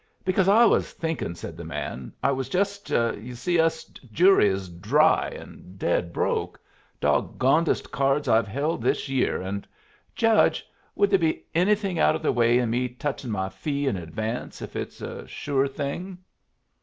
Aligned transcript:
"Because 0.25 0.47
I 0.47 0.65
was 0.65 0.93
thinking," 0.93 1.35
said 1.35 1.55
the 1.55 1.63
man 1.63 2.11
"I 2.23 2.31
was 2.31 2.49
just 2.49 2.89
You 2.89 3.35
see, 3.35 3.59
us 3.59 3.83
jury 4.11 4.47
is 4.47 4.67
dry 4.67 5.27
and 5.27 5.77
dead 5.77 6.11
broke. 6.11 6.59
Doggonedest 6.99 7.91
cards 7.91 8.27
I've 8.27 8.47
held 8.47 8.81
this 8.81 9.07
year, 9.09 9.43
and 9.43 9.67
Judge, 10.15 10.65
would 10.95 11.11
there 11.11 11.19
be 11.19 11.45
anything 11.53 11.99
out 11.99 12.15
of 12.15 12.23
the 12.23 12.31
way 12.31 12.57
in 12.57 12.71
me 12.71 12.89
touching 12.89 13.29
my 13.29 13.49
fee 13.49 13.85
in 13.85 13.95
advance, 13.95 14.59
if 14.59 14.75
it's 14.75 15.01
a 15.01 15.27
sure 15.27 15.67
thing?" 15.67 16.17